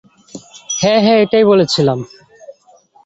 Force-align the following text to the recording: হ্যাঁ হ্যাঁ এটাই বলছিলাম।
হ্যাঁ 0.79 0.99
হ্যাঁ 1.03 1.19
এটাই 1.21 1.43
বলছিলাম। 1.43 1.99